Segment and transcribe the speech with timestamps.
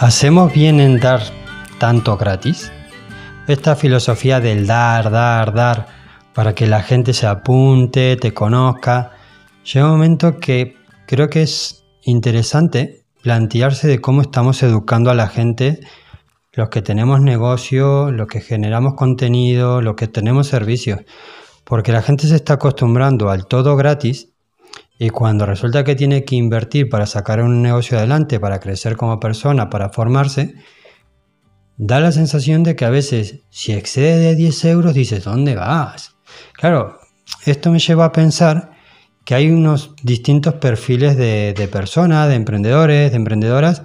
[0.00, 1.20] ¿Hacemos bien en dar
[1.78, 2.72] tanto gratis?
[3.46, 5.88] Esta filosofía del dar, dar, dar,
[6.32, 9.10] para que la gente se apunte, te conozca,
[9.62, 15.28] llega un momento que creo que es interesante plantearse de cómo estamos educando a la
[15.28, 15.80] gente,
[16.54, 21.00] los que tenemos negocio, los que generamos contenido, los que tenemos servicios,
[21.64, 24.30] porque la gente se está acostumbrando al todo gratis
[25.02, 29.18] y cuando resulta que tiene que invertir para sacar un negocio adelante, para crecer como
[29.18, 30.56] persona, para formarse,
[31.78, 36.16] da la sensación de que a veces si excede de 10 euros dices, ¿dónde vas?
[36.52, 36.98] Claro,
[37.46, 38.72] esto me lleva a pensar
[39.24, 43.82] que hay unos distintos perfiles de, personas, de emprendedores, de emprendedoras,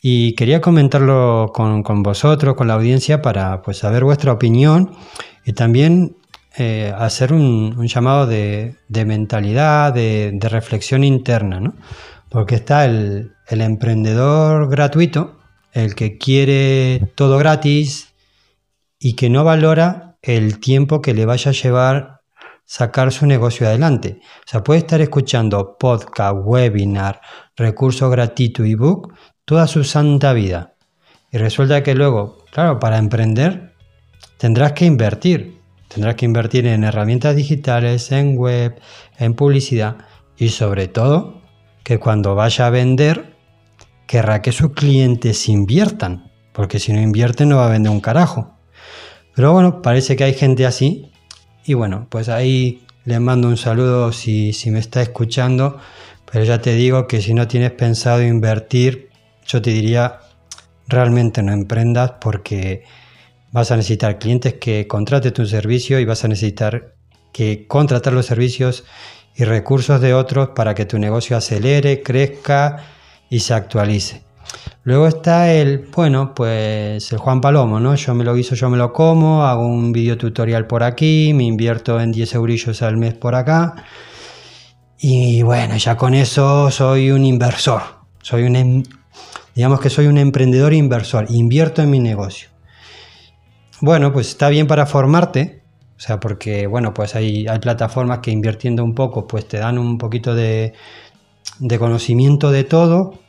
[0.00, 4.92] y quería comentarlo con, vosotros, con la audiencia, para pues, saber vuestra opinión
[5.44, 6.17] y también
[6.60, 11.74] eh, hacer un, llamado de, mentalidad, de, reflexión interna, ¿no?
[12.28, 15.38] Porque está el, emprendedor gratuito,
[15.72, 18.12] el que quiere todo gratis
[18.98, 22.22] y que no valora el tiempo que le vaya a llevar
[22.64, 24.20] sacar su negocio adelante.
[24.20, 27.20] O sea, puede estar escuchando podcast, webinar,
[27.56, 30.74] recursos gratuitos, ebook, toda su santa vida.
[31.30, 33.74] Y resulta que luego, claro, para emprender
[34.38, 35.57] tendrás que invertir.
[35.88, 38.78] Tendrás que invertir en herramientas digitales, en web,
[39.18, 39.96] en publicidad
[40.36, 41.42] y sobre todo
[41.82, 43.36] que cuando vaya a vender
[44.06, 48.54] querrá que sus clientes inviertan, porque si no invierte no va a vender un carajo.
[49.34, 51.10] Pero bueno, parece que hay gente así
[51.64, 55.78] y bueno, pues ahí le mando un saludo si, si me está escuchando,
[56.30, 59.10] pero ya te digo que si no tienes pensado invertir,
[59.46, 60.20] yo te diría
[60.88, 62.84] realmente no emprendas porque
[63.52, 66.94] vas a necesitar clientes que contraten tu servicio y vas a necesitar
[67.32, 68.84] que contratar los servicios
[69.36, 72.84] y recursos de otros para que tu negocio acelere, crezca
[73.30, 74.22] y se actualice.
[74.82, 77.94] Luego está el, bueno, pues el Juan Palomo, ¿no?
[77.94, 81.44] Yo me lo guiso, yo me lo como, hago un video tutorial por aquí, me
[81.44, 83.84] invierto en 10 eurillos al mes por acá.
[84.98, 87.82] Y bueno, ya con eso soy un inversor.
[88.22, 88.82] Soy un, em,
[89.54, 92.48] digamos que soy un emprendedor inversor, invierto en mi negocio.
[93.80, 95.62] Bueno, pues está bien para formarte,
[95.96, 99.78] o sea, porque bueno, pues hay, hay plataformas que invirtiendo un poco, pues te dan
[99.78, 100.74] un poquito de,
[101.60, 103.20] de conocimiento de todo,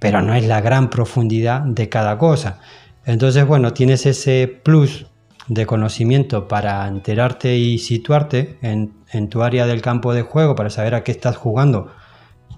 [0.00, 2.60] pero no es la gran profundidad de cada cosa.
[3.04, 5.06] Entonces, bueno, tienes ese plus
[5.46, 10.70] de conocimiento para enterarte y situarte en, en, tu área del campo de juego, para
[10.70, 11.92] saber a qué estás jugando.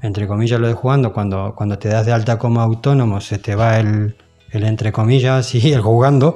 [0.02, 3.54] Entre comillas lo de jugando, cuando, cuando te das de alta como autónomo, se te
[3.56, 4.16] va el,
[4.50, 6.34] el entre comillas y el jugando,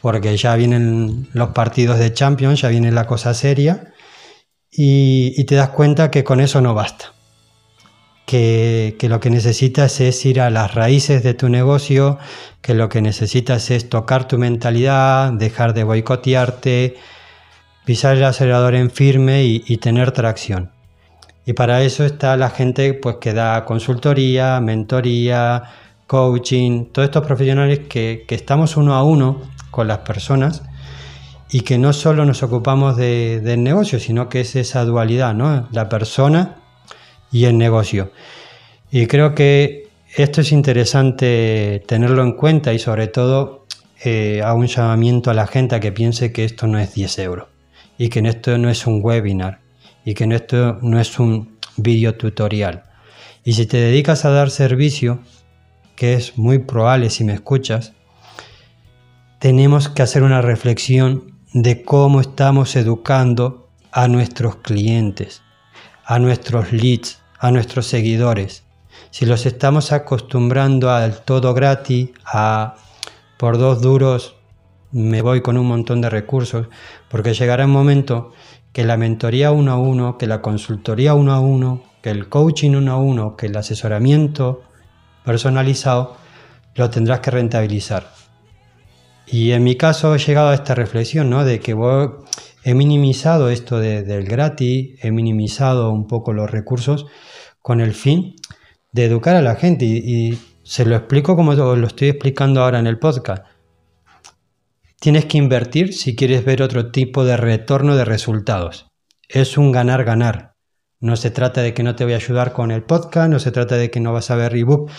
[0.00, 3.92] porque ya vienen los partidos de Champions, ya viene la cosa seria,
[4.70, 7.12] y, te das cuenta que con eso no basta.
[8.26, 12.18] Que, lo que necesitas es ir a las raíces de tu negocio,
[12.60, 16.96] que lo que necesitas es tocar tu mentalidad, dejar de boicotearte,
[17.86, 20.72] pisar el acelerador en firme y, y tener tracción.
[21.48, 25.62] Y para eso está la gente pues, que da consultoría, mentoría,
[26.08, 30.62] coaching, todos estos profesionales que, estamos uno a uno con las personas
[31.50, 35.68] y que no solo nos ocupamos del negocio, sino que es esa dualidad, ¿no?
[35.70, 36.56] La persona
[37.30, 38.10] y el negocio.
[38.90, 43.66] Y creo que esto es interesante tenerlo en cuenta y sobre todo
[44.02, 47.18] eh, a un llamamiento a la gente a que piense que esto no es 10
[47.18, 47.48] euros
[47.98, 49.60] y que esto no es un webinar
[50.06, 52.84] y que esto no es un video tutorial.
[53.44, 55.20] Y si te dedicas a dar servicio,
[55.98, 57.92] que es muy probable si me escuchas,
[59.40, 65.42] tenemos que hacer una reflexión de cómo estamos educando a nuestros clientes,
[66.04, 68.62] a nuestros leads, a nuestros seguidores.
[69.10, 72.76] Si los estamos acostumbrando al todo gratis, a
[73.36, 74.36] por dos duros
[74.92, 76.68] me voy con un montón de recursos,
[77.10, 78.32] porque llegará un momento
[78.72, 82.76] que la mentoría uno a uno, que la consultoría uno a uno, que el coaching
[82.76, 84.62] uno a uno, que el asesoramiento
[85.28, 86.16] personalizado,
[86.74, 88.10] lo tendrás que rentabilizar.
[89.26, 91.44] Y en mi caso he llegado a esta reflexión, ¿no?
[91.44, 91.76] De que
[92.64, 97.04] he minimizado esto del gratis, he minimizado un poco los recursos
[97.60, 98.36] con el fin
[98.92, 102.86] de educar a la gente y, se lo explico como lo estoy explicando ahora en
[102.86, 103.42] el podcast.
[105.00, 108.86] Tienes que invertir si quieres ver otro tipo de retorno de resultados.
[109.28, 110.58] Es un ganar-ganar.
[111.00, 113.52] No se trata de que no te voy a ayudar con el podcast, no se
[113.52, 114.90] trata de que no vas a ver ebook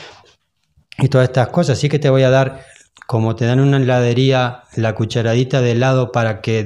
[1.01, 1.77] y todas estas cosas.
[1.77, 2.65] Sí que te voy a dar,
[3.07, 6.65] como te dan una heladería, la cucharadita de helado para que,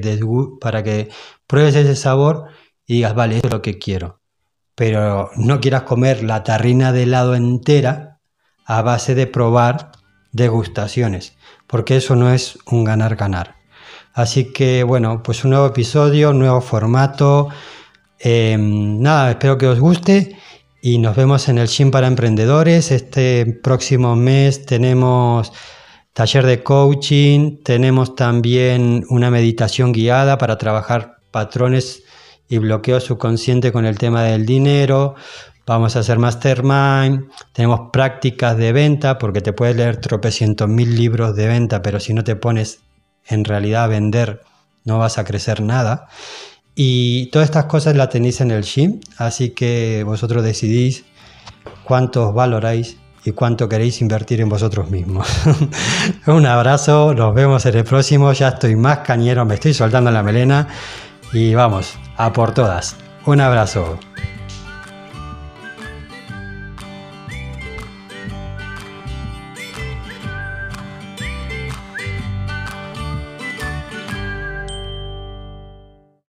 [0.60, 1.10] para que
[1.48, 2.48] pruebes ese sabor
[2.86, 4.20] y digas, vale, esto es lo que quiero.
[4.76, 8.20] Pero no quieras comer la tarrina de helado entera
[8.66, 9.92] a base de probar
[10.32, 11.38] degustaciones,
[11.68, 13.56] porque eso no es un ganar-ganar.
[14.14, 17.50] Así que bueno, pues un nuevo episodio, nuevo formato.
[18.20, 20.38] Em, nada, espero que os guste
[20.86, 22.92] y nos vemos en el Gym para Emprendedores.
[22.92, 25.54] Este próximo mes tenemos
[26.12, 32.04] taller de coaching, tenemos también una meditación guiada para trabajar patrones
[32.50, 35.16] y bloqueo subconsciente con el tema del dinero.
[35.66, 41.34] Vamos a hacer mastermind, tenemos prácticas de venta, porque te puedes leer tropecientos mil libros
[41.38, 42.82] de venta, pero si no te pones
[43.26, 44.42] en realidad a vender,
[44.84, 46.10] no vas a crecer nada.
[46.76, 51.06] Y todas estas cosas las tenéis en el gym, así que vosotros decidís
[51.84, 55.28] cuánto os valoráis y cuánto queréis invertir en vosotros mismos.
[56.28, 60.24] Un abrazo, nos vemos en el próximo, ya estoy más cañero, me estoy soltando la
[60.24, 60.68] melena
[61.32, 62.96] y vamos, a por todas.
[63.26, 63.98] Un abrazo.